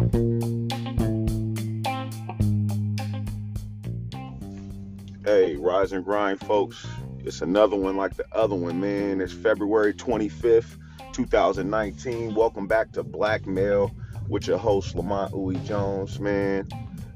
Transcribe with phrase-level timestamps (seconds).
[0.00, 0.06] Hey,
[5.56, 6.86] rise and grind, folks.
[7.18, 9.20] It's another one like the other one, man.
[9.20, 10.78] It's February 25th,
[11.12, 12.34] 2019.
[12.34, 13.94] Welcome back to Blackmail
[14.26, 16.66] with your host, Lamont Uwe Jones, man.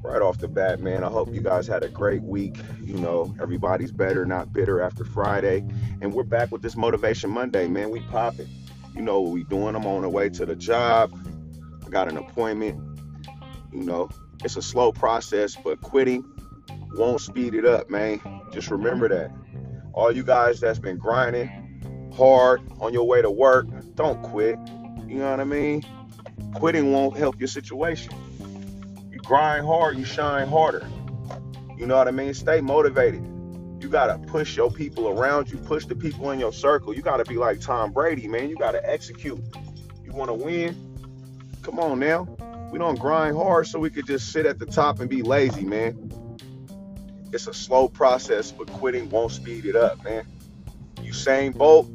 [0.03, 2.59] Right off the bat, man, I hope you guys had a great week.
[2.83, 5.65] You know, everybody's better, not bitter after Friday.
[6.03, 7.89] And we're back with this Motivation Monday, man.
[7.89, 8.49] We popping.
[8.95, 9.75] You know what we doing.
[9.75, 11.19] I'm on the way to the job.
[11.95, 12.99] Got an appointment.
[13.73, 14.11] You know,
[14.43, 16.25] it's a slow process, but quitting
[16.95, 18.21] won't speed it up, man.
[18.51, 19.31] Just remember that.
[19.93, 24.59] All you guys that's been grinding hard on your way to work, don't quit.
[25.07, 25.85] You know what I mean?
[26.57, 28.13] Quitting won't help your situation.
[29.13, 30.85] You grind hard, you shine harder.
[31.79, 32.35] You know what I mean?
[32.35, 33.23] Stay motivated.
[33.81, 36.93] You gotta push your people around you, push the people in your circle.
[36.93, 38.51] You gotta be like Tom Brady, man.
[38.51, 39.39] You gotta execute.
[40.03, 40.94] You wanna win?
[41.65, 42.29] Come on now.
[42.71, 45.65] We don't grind hard so we could just sit at the top and be lazy,
[45.65, 46.11] man.
[47.33, 50.27] It's a slow process, but quitting won't speed it up, man.
[50.97, 51.89] Usain Bolt,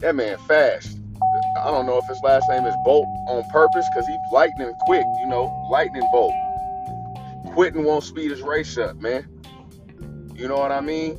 [0.00, 0.98] that man fast.
[1.58, 5.06] I don't know if his last name is Bolt on purpose because he's lightning quick,
[5.20, 6.34] you know, lightning bolt.
[7.52, 9.26] Quitting won't speed his race up, man.
[10.34, 11.18] You know what I mean?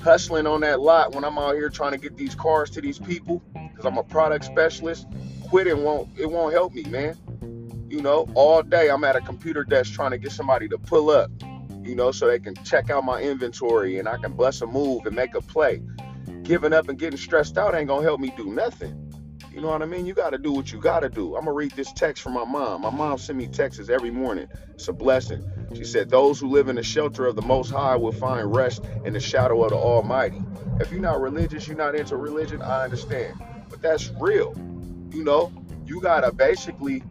[0.00, 3.00] Hustling on that lot when I'm out here trying to get these cars to these
[3.00, 5.06] people because I'm a product specialist.
[5.48, 7.16] Quitting won't it won't help me, man.
[7.88, 11.10] You know, all day I'm at a computer desk trying to get somebody to pull
[11.10, 11.30] up
[11.84, 15.06] you know, so they can check out my inventory and I can bust a move
[15.06, 15.82] and make a play.
[16.42, 19.00] Giving up and getting stressed out ain't gonna help me do nothing.
[19.52, 20.04] You know what I mean?
[20.04, 21.36] You gotta do what you gotta do.
[21.36, 22.82] I'm gonna read this text from my mom.
[22.82, 24.48] My mom sent me texts every morning.
[24.74, 25.44] It's a blessing.
[25.74, 28.84] She said, Those who live in the shelter of the Most High will find rest
[29.04, 30.42] in the shadow of the Almighty.
[30.80, 33.40] If you're not religious, you're not into religion, I understand.
[33.70, 34.54] But that's real.
[35.14, 35.52] You know,
[35.86, 37.02] you gotta basically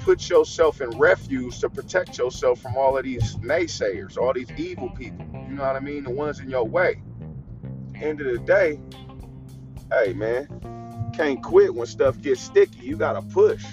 [0.00, 4.90] put yourself in refuge to protect yourself from all of these naysayers, all these evil
[4.90, 5.24] people.
[5.32, 6.02] You know what I mean?
[6.02, 7.00] The ones in your way.
[7.94, 8.80] End of the day,
[9.92, 12.80] hey man, can't quit when stuff gets sticky.
[12.84, 13.64] You gotta push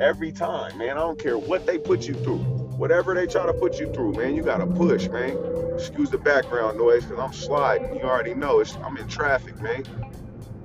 [0.00, 0.96] every time, man.
[0.96, 4.14] I don't care what they put you through, whatever they try to put you through,
[4.14, 4.34] man.
[4.34, 5.36] You gotta push, man.
[5.74, 7.94] Excuse the background noise, cause I'm sliding.
[7.96, 9.84] You already know it's I'm in traffic, man.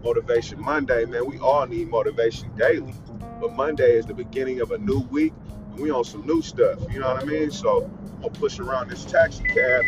[0.03, 1.25] Motivation Monday, man.
[1.25, 2.93] We all need motivation daily.
[3.39, 5.33] But Monday is the beginning of a new week.
[5.71, 6.79] And we on some new stuff.
[6.91, 7.51] You know what I mean?
[7.51, 9.83] So I'm gonna push around this taxi cab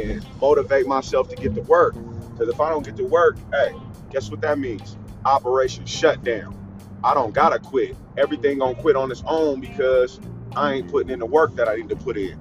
[0.00, 1.94] and motivate myself to get to work.
[2.32, 3.74] Because if I don't get to work, hey,
[4.10, 4.96] guess what that means?
[5.24, 6.56] Operation shutdown.
[7.04, 7.96] I don't gotta quit.
[8.16, 10.20] Everything gonna quit on its own because
[10.56, 12.38] I ain't putting in the work that I need to put in.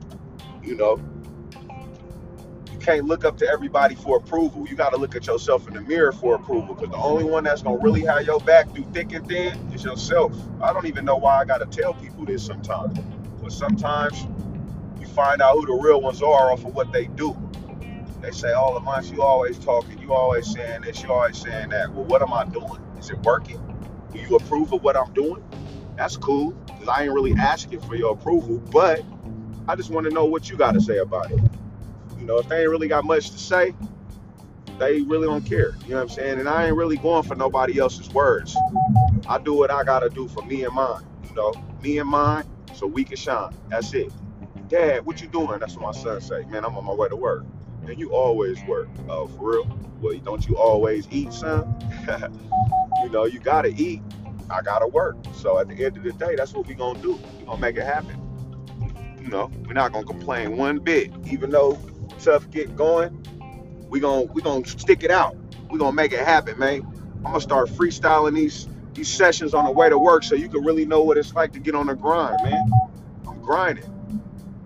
[0.63, 0.99] You know,
[2.79, 4.67] can't look up to everybody for approval.
[4.67, 7.45] You got to look at yourself in the mirror for approval because the only one
[7.45, 10.33] that's going to really have your back through thick and thin is yourself.
[10.61, 12.99] I don't even know why I got to tell people this sometimes.
[13.41, 14.27] But sometimes
[14.99, 17.37] you find out who the real ones are off of what they do.
[18.21, 21.93] They say, oh, Lamont, you always talking, you always saying this, you always saying that.
[21.93, 22.81] Well, what am I doing?
[22.99, 23.61] Is it working?
[24.13, 25.43] Do you approve of what I'm doing?
[25.97, 29.03] That's cool because I ain't really asking for your approval, but
[29.67, 31.39] I just want to know what you got to say about it.
[32.29, 33.73] Know, if they ain't really got much to say,
[34.77, 35.73] they really don't care.
[35.85, 36.39] You know what I'm saying?
[36.39, 38.55] And I ain't really going for nobody else's words.
[39.27, 41.01] I do what I gotta do for me and mine.
[41.27, 42.43] You know, me and mine,
[42.75, 43.55] so we can shine.
[43.69, 44.13] That's it.
[44.67, 45.57] Dad, what you doing?
[45.59, 46.43] That's what my son say.
[46.45, 47.45] Man, I'm on my way to work.
[47.87, 48.89] And you always work.
[49.09, 49.79] Oh, for real?
[49.99, 51.75] Well, don't you always eat, son?
[53.01, 54.03] you know, you gotta eat.
[54.51, 55.17] I gotta work.
[55.33, 57.19] So at the end of the day, that's what we gonna do.
[57.39, 58.21] We gonna make it happen.
[59.19, 61.79] You know, we're not gonna complain one bit, even though
[62.19, 63.25] tough get going,
[63.89, 65.37] we gonna we gonna stick it out.
[65.71, 66.83] We gonna make it happen, man.
[67.17, 70.63] I'm gonna start freestyling these these sessions on the way to work so you can
[70.63, 72.71] really know what it's like to get on the grind, man.
[73.27, 73.85] I'm grinding.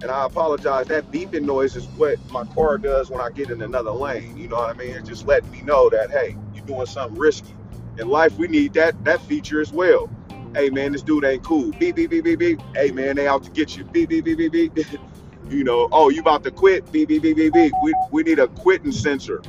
[0.03, 0.87] And I apologize.
[0.87, 4.37] That beeping noise is what my car does when I get in another lane.
[4.37, 4.91] You know what I mean?
[4.95, 7.55] It's just letting me know that hey, you're doing something risky.
[7.99, 10.09] In life, we need that that feature as well.
[10.55, 11.71] Hey man, this dude ain't cool.
[11.73, 12.61] Beep beep beep beep beep.
[12.75, 13.85] Hey man, they out to get you.
[13.85, 14.85] Beep beep beep beep beep.
[15.49, 16.91] you know, oh, you about to quit?
[16.91, 17.73] Beep, beep, beep, beep, beep.
[17.83, 19.41] We, we need a quitting sensor,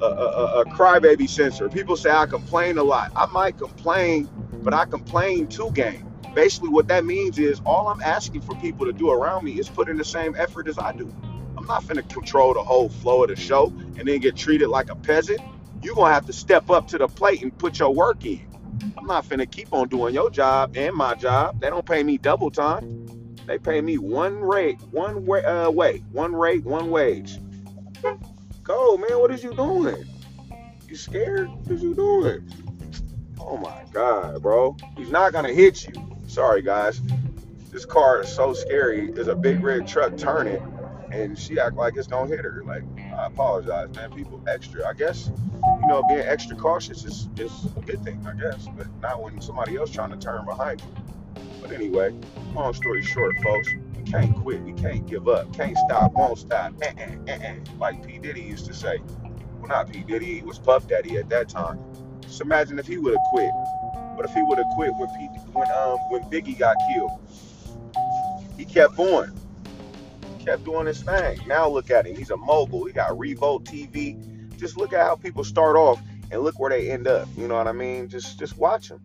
[0.00, 1.68] a, a, a crybaby sensor.
[1.68, 3.12] People say I complain a lot.
[3.14, 4.28] I might complain,
[4.62, 6.10] but I complain to gain.
[6.34, 9.68] Basically, what that means is all I'm asking for people to do around me is
[9.68, 11.12] put in the same effort as I do.
[11.56, 14.68] I'm not going to control the whole flow of the show and then get treated
[14.68, 15.40] like a peasant.
[15.82, 18.46] You're going to have to step up to the plate and put your work in.
[18.98, 21.60] I'm not finna keep on doing your job and my job.
[21.60, 23.05] They don't pay me double time.
[23.46, 27.38] They pay me one rate, one way, uh, way, one rate, one wage.
[28.64, 29.20] Go, man.
[29.20, 30.04] What is you doing?
[30.88, 31.48] You scared?
[31.48, 32.50] What is you doing?
[33.40, 34.76] Oh my God, bro.
[34.96, 35.94] He's not gonna hit you.
[36.26, 37.00] Sorry, guys.
[37.70, 39.12] This car is so scary.
[39.12, 40.60] There's a big red truck turning,
[41.12, 42.64] and she act like it's gonna hit her.
[42.66, 42.82] Like,
[43.16, 44.10] I apologize, man.
[44.12, 44.88] People extra.
[44.88, 45.30] I guess,
[45.62, 49.40] you know, being extra cautious is, is a good thing, I guess, but not when
[49.40, 51.05] somebody else trying to turn behind you.
[51.60, 52.14] But anyway,
[52.54, 54.62] long story short, folks, we can't quit.
[54.62, 55.52] We can't give up.
[55.54, 56.12] Can't stop.
[56.12, 56.74] Won't stop.
[56.82, 58.98] Eh-eh, eh-eh, like P Diddy used to say.
[59.60, 60.36] Well, not P Diddy.
[60.36, 61.78] He was Puff Daddy at that time.
[62.20, 63.50] Just imagine if he would have quit.
[64.16, 67.20] But if he would have quit when P, when um when Biggie got killed?
[68.56, 69.32] He kept going.
[70.44, 71.40] Kept doing his thing.
[71.46, 72.16] Now look at him.
[72.16, 72.84] He's a mogul.
[72.84, 74.56] He got Revolt TV.
[74.56, 76.00] Just look at how people start off
[76.30, 77.28] and look where they end up.
[77.36, 78.08] You know what I mean?
[78.08, 79.00] Just just watch them.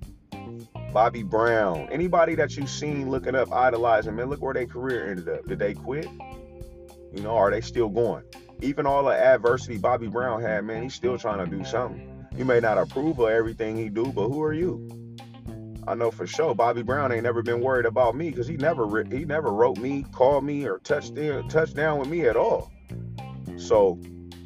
[0.93, 1.87] Bobby Brown.
[1.89, 5.45] Anybody that you've seen looking up, idolizing, man, look where their career ended up.
[5.45, 6.07] Did they quit?
[7.13, 8.23] You know, are they still going?
[8.61, 12.27] Even all the adversity Bobby Brown had, man, he's still trying to do something.
[12.35, 14.87] You may not approve of everything he do, but who are you?
[15.87, 19.03] I know for sure Bobby Brown ain't never been worried about me because he never
[19.05, 22.71] he never wrote me, called me, or touched in, touched down with me at all.
[23.57, 23.99] So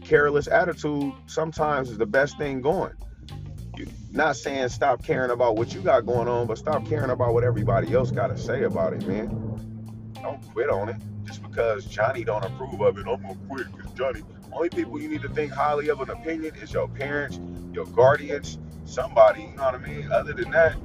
[0.03, 2.93] careless attitude sometimes is the best thing going.
[4.15, 7.43] Not saying stop caring about what you got going on, but stop caring about what
[7.43, 9.27] everybody else got to say about it, man.
[10.21, 10.95] Don't quit on it
[11.25, 13.05] just because Johnny don't approve of it.
[13.07, 14.21] I'm gonna quit because Johnny.
[14.53, 17.41] Only people you need to think highly of an opinion is your parents,
[17.73, 19.41] your guardians, somebody.
[19.41, 20.09] You know what I mean?
[20.09, 20.77] Other than that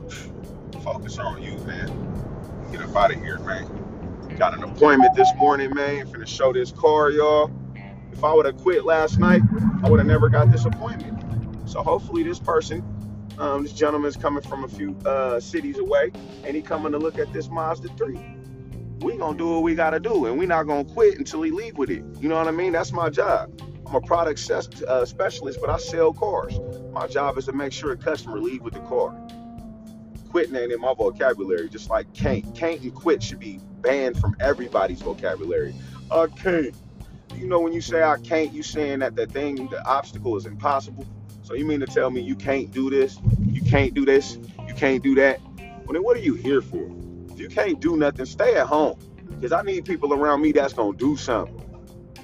[0.82, 2.66] focus on you, man.
[2.72, 4.34] Get up out of here, man.
[4.38, 6.08] Got an appointment this morning, man.
[6.08, 7.48] Finna show this car, y'all.
[8.10, 9.42] If I would have quit last night,
[9.84, 11.70] I would have never got this appointment.
[11.70, 12.82] So hopefully this person,
[13.40, 16.12] um, this gentleman's coming from a few uh, cities away,
[16.44, 18.19] and he coming to look at this Mazda 3.
[19.00, 21.78] We gonna do what we gotta do, and we not gonna quit until he leave
[21.78, 22.04] with it.
[22.20, 22.72] You know what I mean?
[22.72, 23.50] That's my job.
[23.87, 26.60] I'm a product uh, specialist, but I sell cars.
[26.92, 29.16] My job is to make sure a customer leave with the car
[30.31, 32.54] quitting ain't in my vocabulary, just like can't.
[32.54, 35.75] Can't and quit should be banned from everybody's vocabulary.
[36.10, 36.75] I can't.
[37.37, 40.46] You know, when you say I can't, you saying that the thing, the obstacle is
[40.46, 41.06] impossible.
[41.50, 43.19] So you mean to tell me you can't do this,
[43.50, 44.38] you can't do this,
[44.69, 45.41] you can't do that?
[45.56, 46.88] Well, then what are you here for?
[47.32, 49.00] If you can't do nothing, stay at home.
[49.29, 51.61] Because I need people around me that's gonna do something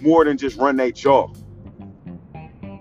[0.00, 1.26] more than just run their jaw.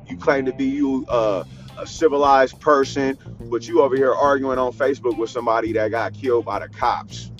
[0.08, 1.46] You claim to be you uh,
[1.80, 3.18] a civilized person,
[3.50, 7.32] but you over here arguing on Facebook with somebody that got killed by the cops.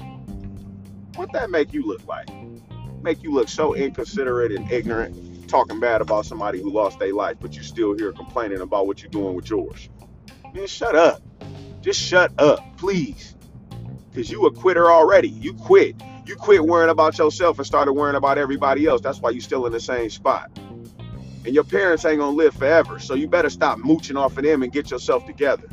[1.14, 2.28] What that make you look like?
[3.04, 7.38] Make you look so inconsiderate and ignorant, talking bad about somebody who lost their life,
[7.40, 9.90] but you're still here complaining about what you're doing with yours.
[10.54, 11.22] Man, shut up.
[11.82, 13.36] Just shut up, please.
[14.14, 15.28] Cause you a quitter already.
[15.28, 15.96] You quit.
[16.26, 19.02] You quit worrying about yourself and started worrying about everybody else.
[19.02, 20.50] That's why you're still in the same spot
[21.46, 23.00] and your parents ain't gonna live forever.
[23.00, 25.68] So you better stop mooching off of them and get yourself together.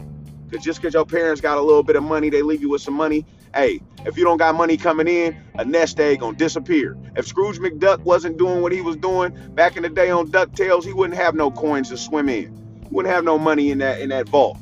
[0.50, 2.82] Cause just cause your parents got a little bit of money, they leave you with
[2.82, 3.24] some money.
[3.54, 6.96] Hey, if you don't got money coming in, a nest egg gonna disappear.
[7.16, 10.84] If Scrooge McDuck wasn't doing what he was doing back in the day on DuckTales,
[10.84, 12.56] he wouldn't have no coins to swim in.
[12.82, 14.58] He wouldn't have no money in that in that vault.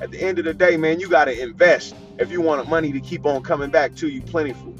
[0.00, 3.00] At the end of the day, man, you gotta invest if you want money to
[3.00, 4.74] keep on coming back to you plentiful.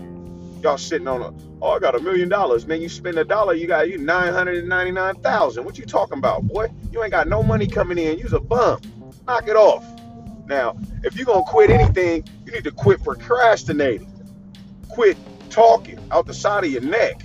[0.62, 1.32] Y'all sitting on a
[1.64, 2.66] Oh, I got a million dollars.
[2.66, 5.64] Man, you spend a dollar, you got you 999,000.
[5.64, 6.68] What you talking about, boy?
[6.92, 8.18] You ain't got no money coming in.
[8.18, 8.82] You's a bum.
[9.26, 9.82] Knock it off.
[10.46, 12.22] Now, if you're gonna quit anything,
[12.54, 14.10] need to quit procrastinating.
[14.88, 15.16] Quit
[15.50, 17.22] talking out the side of your neck.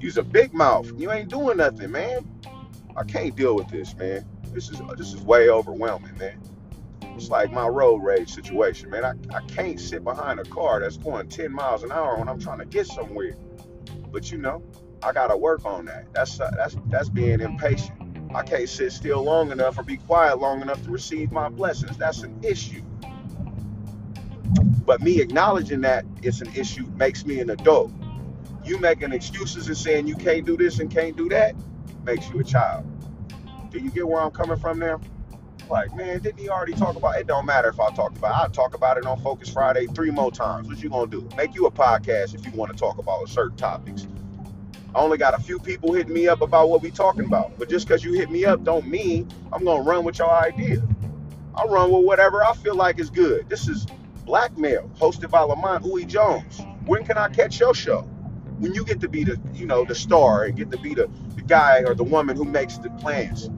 [0.00, 0.90] Use a big mouth.
[0.96, 2.26] You ain't doing nothing, man.
[2.96, 4.24] I can't deal with this, man.
[4.52, 6.40] This is this is way overwhelming, man.
[7.14, 9.04] It's like my road rage situation, man.
[9.04, 12.40] I, I can't sit behind a car that's going 10 miles an hour when I'm
[12.40, 13.36] trying to get somewhere.
[14.10, 14.62] But you know,
[15.02, 16.12] I gotta work on that.
[16.12, 17.98] That's uh, that's that's being impatient.
[18.34, 21.98] I can't sit still long enough or be quiet long enough to receive my blessings.
[21.98, 22.82] That's an issue.
[24.84, 27.92] But me acknowledging that it's an issue makes me an adult.
[28.64, 31.54] You making excuses and saying you can't do this and can't do that
[32.04, 32.84] makes you a child.
[33.70, 35.00] Do you get where I'm coming from now?
[35.70, 37.26] Like, man, didn't he already talk about it?
[37.26, 38.36] Don't matter if I talked about it.
[38.42, 40.68] I'll talk about it on Focus Friday three more times.
[40.68, 41.28] What you gonna do?
[41.36, 44.06] Make you a podcast if you want to talk about certain topics.
[44.94, 47.58] I only got a few people hitting me up about what we talking about.
[47.58, 50.82] But just because you hit me up don't mean I'm gonna run with your idea.
[51.54, 53.48] I run with whatever I feel like is good.
[53.48, 53.86] This is
[54.24, 56.60] Blackmail, hosted by Lamont Uwe Jones.
[56.86, 58.02] When can I catch your show?
[58.58, 61.10] When you get to be the, you know, the star and get to be the,
[61.36, 63.50] the guy or the woman who makes the plans.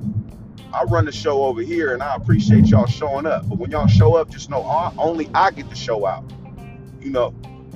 [0.73, 3.49] I run the show over here and I appreciate y'all showing up.
[3.49, 6.25] But when y'all show up, just know I, only I get to show out.
[7.01, 7.35] You know,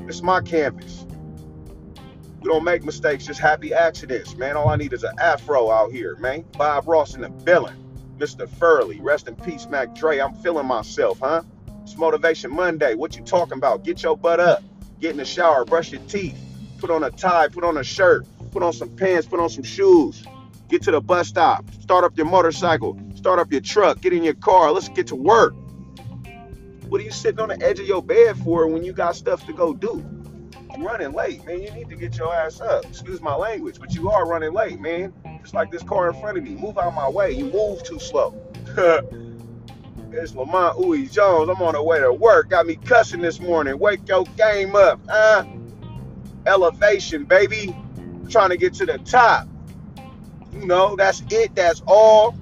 [0.08, 1.06] it's my canvas.
[2.40, 4.56] We don't make mistakes, just happy accidents, man.
[4.56, 6.44] All I need is an afro out here, man.
[6.56, 7.84] Bob Ross in the villain.
[8.18, 8.48] Mr.
[8.48, 10.18] Furley, rest in peace, Mac Dre.
[10.18, 11.42] I'm feeling myself, huh?
[11.88, 12.94] It's Motivation Monday.
[12.94, 13.82] What you talking about?
[13.82, 14.62] Get your butt up.
[15.00, 15.64] Get in the shower.
[15.64, 16.38] Brush your teeth.
[16.76, 17.48] Put on a tie.
[17.48, 18.26] Put on a shirt.
[18.50, 19.26] Put on some pants.
[19.26, 20.22] Put on some shoes.
[20.68, 21.64] Get to the bus stop.
[21.80, 23.00] Start up your motorcycle.
[23.14, 24.02] Start up your truck.
[24.02, 24.70] Get in your car.
[24.70, 25.54] Let's get to work.
[26.90, 29.46] What are you sitting on the edge of your bed for when you got stuff
[29.46, 30.04] to go do?
[30.70, 31.62] I'm running late, man.
[31.62, 32.84] You need to get your ass up.
[32.84, 35.14] Excuse my language, but you are running late, man.
[35.40, 36.50] Just like this car in front of me.
[36.50, 37.32] Move out my way.
[37.32, 38.34] You move too slow.
[40.18, 41.48] it's Lamont Uwe Jones.
[41.50, 42.50] I'm on the way to work.
[42.50, 43.78] Got me cussing this morning.
[43.78, 45.44] Wake your game up, huh?
[46.46, 47.74] Elevation, baby.
[48.28, 49.48] trying to get to the top.
[50.52, 51.54] You know, that's it.
[51.54, 52.36] That's all.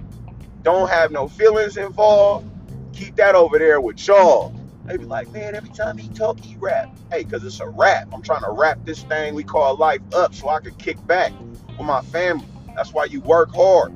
[0.62, 2.50] Don't have no feelings involved.
[2.92, 4.54] Keep that over there with y'all.
[4.84, 6.88] They be like, man, every time he talk, he rap.
[7.10, 8.08] Hey, because it's a rap.
[8.12, 11.32] I'm trying to wrap this thing we call life up so I can kick back
[11.78, 12.46] with my family.
[12.74, 13.92] That's why you work hard.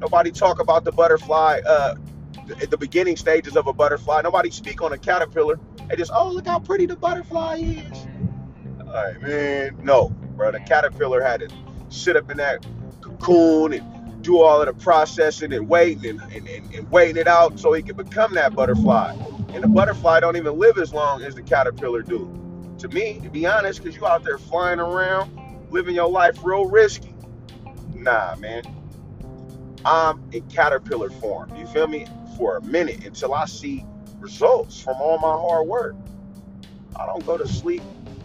[0.00, 1.94] Nobody talk about the butterfly, uh,
[2.46, 4.22] the, the beginning stages of a butterfly.
[4.22, 5.58] Nobody speak on a caterpillar.
[5.88, 8.06] They just, oh, look how pretty the butterfly is.
[8.80, 9.76] All right, man.
[9.82, 10.52] No, bro.
[10.52, 11.48] The caterpillar had to
[11.88, 12.66] sit up in that
[13.00, 17.28] cocoon and do all of the processing and waiting and, and, and, and waiting it
[17.28, 19.14] out so he could become that butterfly.
[19.52, 22.40] And the butterfly don't even live as long as the caterpillar do.
[22.78, 25.38] To me, to be honest, because you out there flying around,
[25.70, 27.14] living your life real risky.
[27.94, 28.62] Nah, man.
[29.84, 31.54] I'm in caterpillar form.
[31.56, 32.06] You feel me?
[32.36, 33.84] For a minute until I see
[34.18, 35.96] results from all my hard work.
[36.96, 37.82] I don't go to sleep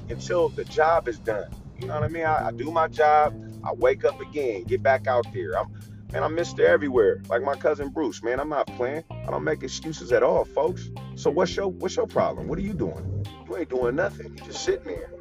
[0.10, 1.51] until the job is done.
[1.80, 2.25] You know what I mean?
[2.25, 3.36] I, I do my job.
[3.63, 5.58] I wake up again, get back out there.
[5.58, 5.72] I'm
[6.12, 6.62] Man, I'm Mr.
[6.62, 8.24] Everywhere, like my cousin Bruce.
[8.24, 9.04] Man, I'm not playing.
[9.12, 10.89] I don't make excuses at all, folks.
[11.16, 12.48] So what's your what's your problem?
[12.48, 13.25] What are you doing?
[13.48, 14.36] You ain't doing nothing.
[14.36, 15.12] You just sitting there,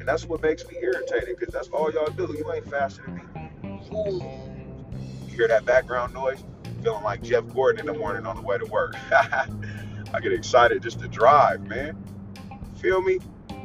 [0.00, 2.34] and that's what makes me irritated because that's all y'all do.
[2.36, 3.22] You ain't faster than me.
[5.28, 6.42] You hear that background noise?
[6.84, 8.94] Feeling like Jeff Gordon in the morning on the way to work.
[9.12, 11.96] I get excited just to drive, man.
[12.76, 13.18] Feel me?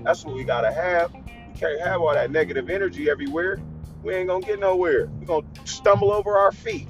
[0.04, 1.14] That's what we gotta have.
[1.14, 3.60] We can't have all that negative energy everywhere
[4.04, 5.08] we ain't gonna get nowhere.
[5.08, 6.88] We're gonna stumble over our feet.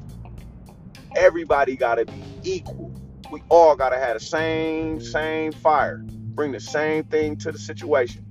[1.15, 2.93] Everybody gotta be equal.
[3.31, 5.97] We all gotta have the same, same fire.
[6.05, 8.25] Bring the same thing to the situation.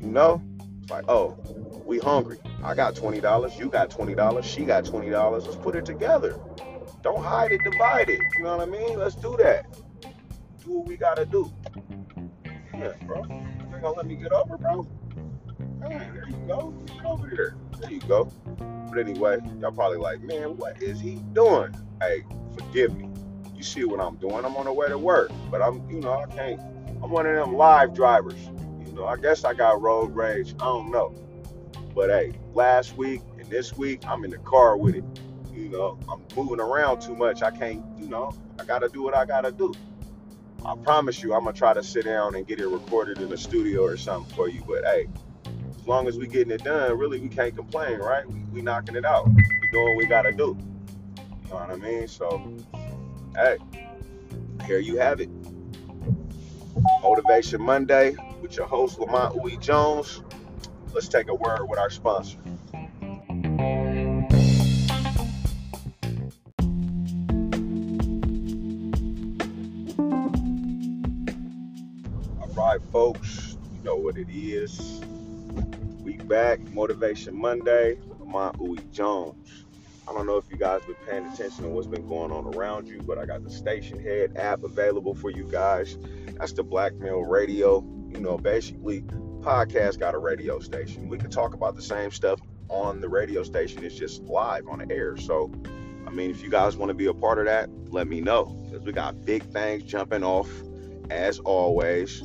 [0.00, 0.42] You know?
[0.82, 1.36] It's like, oh,
[1.84, 2.38] we hungry.
[2.62, 3.58] I got $20.
[3.58, 4.44] You got $20.
[4.44, 5.32] She got $20.
[5.32, 6.38] Let's put it together.
[7.08, 8.20] Don't hide it, divide it.
[8.36, 8.98] You know what I mean?
[8.98, 9.64] Let's do that.
[10.62, 11.50] Do what we gotta do.
[12.74, 13.24] Yeah, bro.
[13.24, 14.86] You ain't gonna let me get over, bro?
[15.82, 16.74] Hey, there you go.
[16.86, 17.56] Get over here.
[17.80, 18.30] There you go.
[18.90, 21.74] But anyway, y'all probably like, man, what is he doing?
[22.02, 23.08] Hey, forgive me.
[23.54, 24.44] You see what I'm doing.
[24.44, 25.32] I'm on the way to work.
[25.50, 26.60] But I'm, you know, I can't.
[27.02, 28.50] I'm one of them live drivers.
[28.84, 30.52] You know, I guess I got road rage.
[30.60, 31.14] I don't know.
[31.94, 35.04] But hey, last week and this week, I'm in the car with it.
[35.58, 37.42] You know, I'm moving around too much.
[37.42, 39.74] I can't, you know, I gotta do what I gotta do.
[40.64, 43.36] I promise you, I'm gonna try to sit down and get it recorded in the
[43.36, 44.62] studio or something for you.
[44.66, 45.08] But hey,
[45.76, 48.24] as long as we getting it done, really we can't complain, right?
[48.30, 49.26] We, we knocking it out.
[49.26, 50.56] We doing what we gotta do.
[51.42, 52.06] You know what I mean?
[52.06, 52.56] So,
[53.34, 53.58] hey,
[54.64, 55.30] here you have it.
[57.02, 60.22] Motivation Monday with your host Lamont Uwe Jones.
[60.94, 62.38] Let's take a word with our sponsor.
[74.08, 75.02] What it is
[76.02, 79.66] We back, Motivation Monday, Lamont Uwe Jones.
[80.08, 82.88] I don't know if you guys been paying attention to what's been going on around
[82.88, 85.98] you, but I got the Stationhead app available for you guys.
[86.38, 87.84] That's the Blackmail Radio.
[88.08, 89.02] You know, basically,
[89.42, 91.10] podcast got a radio station.
[91.10, 93.84] We can talk about the same stuff on the radio station.
[93.84, 95.18] It's just live on the air.
[95.18, 95.52] So,
[96.06, 98.46] I mean, if you guys want to be a part of that, let me know
[98.64, 100.48] because we got big things jumping off
[101.10, 102.22] as always.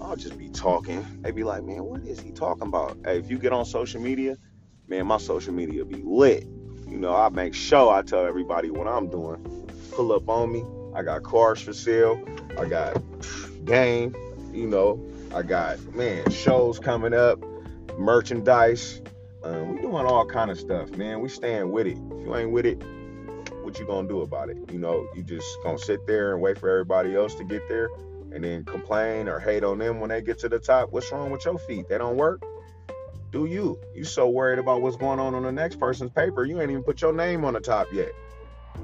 [0.00, 1.06] I'll just be talking.
[1.22, 2.96] They be like, man, what is he talking about?
[3.04, 4.36] Hey, if you get on social media,
[4.88, 6.44] man, my social media be lit.
[6.88, 9.42] You know, I make sure I tell everybody what I'm doing.
[9.92, 10.64] Pull up on me.
[10.94, 12.22] I got cars for sale.
[12.58, 13.02] I got
[13.64, 14.14] game.
[14.52, 17.40] You know, I got man shows coming up,
[17.98, 19.00] merchandise.
[19.42, 21.20] Um, we doing all kind of stuff, man.
[21.20, 21.98] We staying with it.
[21.98, 22.82] If you ain't with it,
[23.62, 24.58] what you gonna do about it?
[24.70, 27.88] You know, you just gonna sit there and wait for everybody else to get there
[28.34, 30.92] and then complain or hate on them when they get to the top.
[30.92, 31.88] What's wrong with your feet?
[31.88, 32.42] They don't work?
[33.30, 33.80] Do you?
[33.94, 36.82] You so worried about what's going on on the next person's paper, you ain't even
[36.82, 38.10] put your name on the top yet.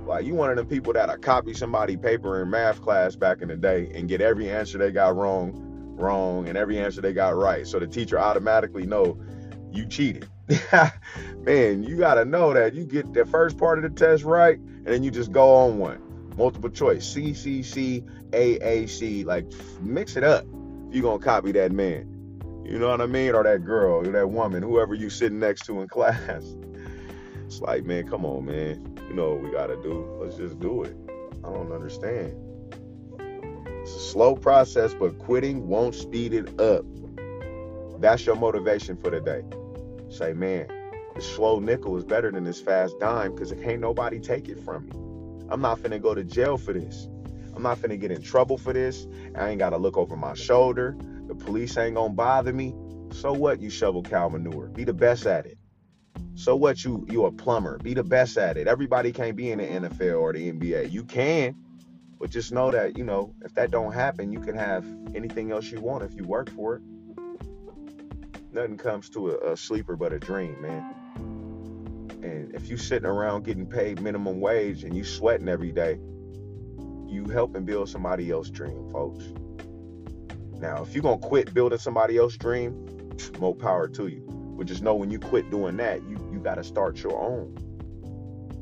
[0.06, 3.42] Like you one of the people that I copy somebody paper in math class back
[3.42, 5.52] in the day and get every answer they got wrong,
[5.96, 7.66] wrong, and every answer they got right.
[7.66, 9.20] So the teacher automatically know
[9.72, 10.28] you cheated.
[11.38, 14.86] Man, you gotta know that you get the first part of the test right, and
[14.86, 16.09] then you just go on one
[16.40, 19.24] multiple choice, C, C, C, A, A, C.
[19.24, 19.44] Like,
[19.82, 20.46] mix it up.
[20.90, 22.08] You're going to copy that man.
[22.64, 23.34] You know what I mean?
[23.34, 26.56] Or that girl, or that woman, whoever you sitting next to in class.
[27.44, 28.96] It's like, man, come on, man.
[29.06, 30.18] You know what we got to do.
[30.18, 30.96] Let's just do it.
[31.44, 32.34] I don't understand.
[33.82, 36.86] It's a slow process, but quitting won't speed it up.
[38.00, 39.42] That's your motivation for the day.
[40.08, 40.68] Say, man,
[41.14, 44.58] the slow nickel is better than this fast dime because it can't nobody take it
[44.64, 45.09] from me.
[45.50, 47.08] I'm not finna go to jail for this.
[47.54, 49.06] I'm not finna get in trouble for this.
[49.36, 50.96] I ain't gotta look over my shoulder.
[51.26, 52.74] The police ain't gonna bother me.
[53.12, 54.68] So what, you shovel cow manure?
[54.68, 55.58] Be the best at it.
[56.34, 57.78] So what, you you a plumber?
[57.78, 58.66] Be the best at it.
[58.66, 60.90] Everybody can't be in the NFL or the NBA.
[60.92, 61.56] You can,
[62.18, 65.70] but just know that you know if that don't happen, you can have anything else
[65.70, 66.82] you want if you work for it.
[68.52, 70.94] Nothing comes to a, a sleeper but a dream, man.
[72.22, 75.98] And if you sitting around getting paid minimum wage and you sweating every day,
[77.06, 79.24] you helping build somebody else's dream, folks.
[80.60, 82.86] Now, if you're gonna quit building somebody else's dream,
[83.38, 84.26] more power to you.
[84.56, 87.56] But just know when you quit doing that, you you gotta start your own.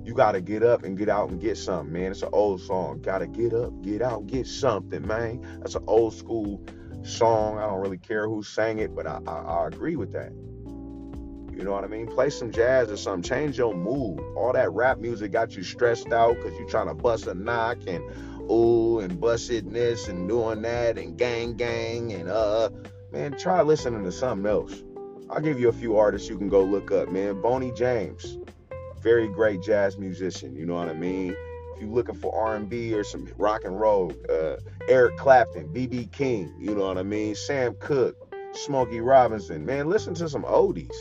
[0.05, 2.13] You gotta get up and get out and get something, man.
[2.13, 3.01] It's an old song.
[3.03, 5.45] Gotta get up, get out, get something, man.
[5.61, 6.65] That's an old school
[7.03, 7.59] song.
[7.59, 10.33] I don't really care who sang it, but I, I, I agree with that.
[11.59, 12.07] You know what I mean?
[12.07, 13.29] Play some jazz or something.
[13.29, 14.21] Change your mood.
[14.37, 17.79] All that rap music got you stressed out because you're trying to bust a knock
[17.89, 18.01] and
[18.49, 22.71] ooh and bust it this and doing that and gang gang and uh
[23.11, 24.85] man, try listening to something else.
[25.31, 27.43] I'll give you a few artists you can go look up, man.
[27.43, 28.39] Boney James,
[29.03, 30.55] very great jazz musician.
[30.55, 31.35] You know what I mean?
[31.75, 34.57] If you're looking for R&B or some rock and roll, uh,
[34.89, 36.55] Eric Clapton, BB King.
[36.59, 37.35] You know what I mean?
[37.35, 38.17] Sam Cooke,
[38.53, 39.67] Smokey Robinson.
[39.67, 40.95] Man, listen to some oldies.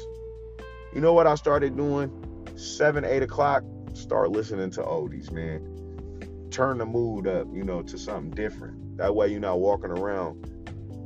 [0.94, 2.12] You know what I started doing?
[2.56, 3.64] Seven, eight o'clock,
[3.94, 6.50] start listening to oldies, man.
[6.50, 8.98] Turn the mood up, you know, to something different.
[8.98, 10.46] That way you're not walking around,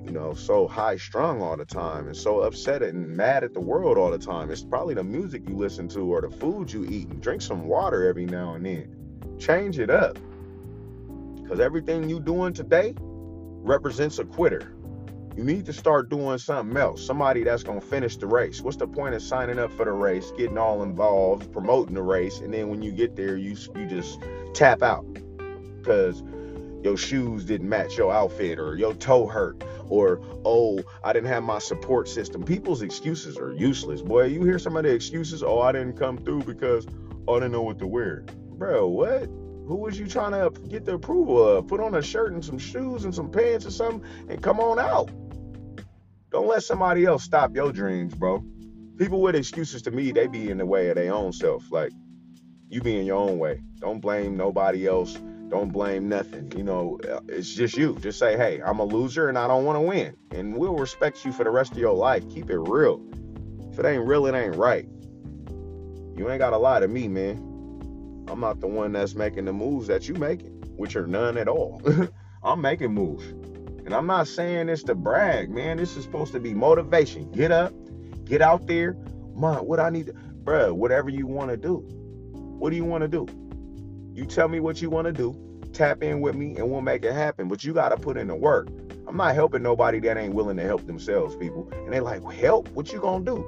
[0.05, 3.59] you know, so high strung all the time and so upset and mad at the
[3.59, 4.51] world all the time.
[4.51, 7.09] It's probably the music you listen to or the food you eat.
[7.09, 8.95] And drink some water every now and then.
[9.39, 10.17] Change it up.
[11.35, 14.73] Because everything you doing today represents a quitter.
[15.35, 17.05] You need to start doing something else.
[17.05, 18.61] Somebody that's gonna finish the race.
[18.61, 22.39] What's the point of signing up for the race, getting all involved, promoting the race,
[22.39, 24.19] and then when you get there, you you just
[24.53, 25.05] tap out
[25.77, 26.21] because
[26.83, 31.43] your shoes didn't match your outfit, or your toe hurt, or oh, I didn't have
[31.43, 32.43] my support system.
[32.43, 34.25] People's excuses are useless, boy.
[34.25, 35.43] You hear some of the excuses?
[35.43, 36.87] Oh, I didn't come through because
[37.27, 38.25] oh, I didn't know what to wear,
[38.57, 38.87] bro.
[38.89, 39.29] What?
[39.67, 41.67] Who was you trying to get the approval of?
[41.67, 44.79] Put on a shirt and some shoes and some pants or something and come on
[44.79, 45.09] out.
[46.31, 48.43] Don't let somebody else stop your dreams, bro.
[48.97, 51.69] People with excuses to me, they be in the way of their own self.
[51.71, 51.91] Like,
[52.69, 53.61] you be in your own way.
[53.79, 55.15] Don't blame nobody else.
[55.49, 56.49] Don't blame nothing.
[56.55, 57.97] You know, uh, it's just you.
[57.99, 60.15] Just say, hey, I'm a loser and I don't want to win.
[60.31, 62.27] And we'll respect you for the rest of your life.
[62.29, 63.01] Keep it real.
[63.69, 64.87] If it ain't real, it ain't right.
[66.15, 67.37] You ain't got to lie to me, man.
[68.29, 71.49] I'm not the one that's making the moves that you making, which are none at
[71.49, 71.81] all.
[72.43, 73.25] I'm making moves.
[73.85, 75.77] And I'm not saying this to brag, man.
[75.77, 77.31] This is supposed to be motivation.
[77.31, 77.73] Get up,
[78.25, 78.93] get out there.
[79.35, 81.77] Man, what I need to, bruh, whatever you want to do.
[82.33, 83.25] What do you want to do?
[84.13, 85.35] You tell me what you want to do.
[85.73, 87.47] Tap in with me and we'll make it happen.
[87.47, 88.67] But you got to put in the work.
[89.07, 91.69] I'm not helping nobody that ain't willing to help themselves, people.
[91.73, 92.69] And they like, help?
[92.69, 93.43] What you gonna do?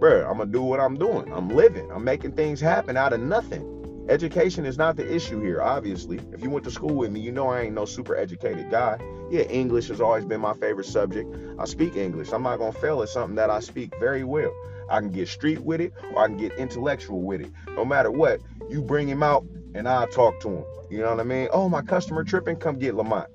[0.00, 1.32] Bruh, I'm gonna do what I'm doing.
[1.32, 1.90] I'm living.
[1.92, 3.62] I'm making things happen out of nothing.
[4.08, 6.20] Education is not the issue here, obviously.
[6.32, 8.98] If you went to school with me, you know I ain't no super educated guy.
[9.30, 11.34] Yeah, English has always been my favorite subject.
[11.58, 12.30] I speak English.
[12.30, 14.54] I'm not gonna fail at something that I speak very well.
[14.90, 17.50] I can get street with it or I can get intellectual with it.
[17.70, 20.64] No matter what, you bring him out and I'll talk to him.
[20.90, 21.48] You know what I mean?
[21.50, 23.30] Oh, my customer tripping, come get Lamont.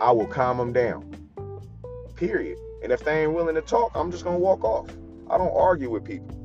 [0.00, 1.14] I will calm him down.
[2.16, 2.58] Period.
[2.82, 4.88] And if they ain't willing to talk, I'm just gonna walk off.
[5.28, 6.43] I don't argue with people.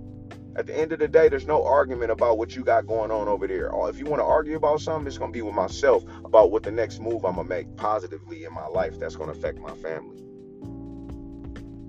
[0.59, 3.29] At the end of the day, there's no argument about what you got going on
[3.29, 3.71] over there.
[3.71, 6.51] Or if you want to argue about something, it's going to be with myself about
[6.51, 9.39] what the next move I'm going to make positively in my life that's going to
[9.39, 10.21] affect my family.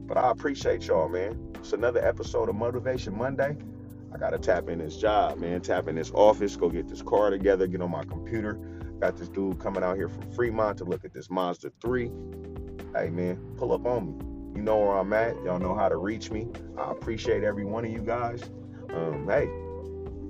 [0.07, 1.37] But I appreciate y'all, man.
[1.57, 3.57] It's another episode of Motivation Monday.
[4.15, 5.61] I got to tap in this job, man.
[5.63, 8.53] Tap in this office, go get this car together, get on my computer.
[9.01, 12.09] Got this dude coming out here from Fremont to look at this Mazda 3.
[12.95, 14.15] Hey, man, pull up on me.
[14.55, 15.35] You know where I'm at.
[15.43, 16.47] Y'all know how to reach me.
[16.79, 18.49] I appreciate every one of you guys.
[18.95, 19.49] Um, hey,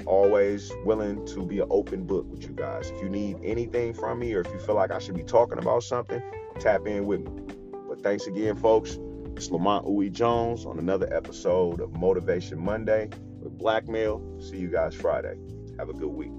[0.07, 2.91] always willing to be an open book with you guys.
[2.91, 5.59] If you need anything from me or if you feel like I should be talking
[5.59, 6.23] about something,
[6.59, 7.43] tap in with me.
[7.89, 8.99] But thanks again, folks.
[9.37, 13.09] It's Lamont Uwe Jones on another episode of Motivation Monday
[13.41, 14.39] with Blackmail.
[14.41, 15.37] See you guys Friday.
[15.79, 16.33] Have a good week.